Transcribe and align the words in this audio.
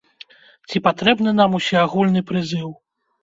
Ці 0.69 0.81
патрэбны 0.87 1.33
нам 1.41 1.57
усеагульны 1.59 2.21
прызыў? 2.31 2.73